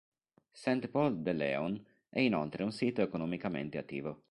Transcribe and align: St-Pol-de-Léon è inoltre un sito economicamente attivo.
St-Pol-de-Léon 0.55 1.79
è 2.09 2.21
inoltre 2.21 2.63
un 2.63 2.71
sito 2.71 3.03
economicamente 3.03 3.77
attivo. 3.77 4.19